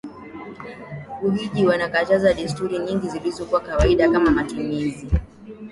kuhiji 1.19 1.65
wakakataza 1.65 2.33
desturi 2.33 2.79
nyingi 2.79 3.09
zilizokuwa 3.09 3.59
kawaida 3.61 4.09
kama 4.11 4.31
matumizi 4.31 5.07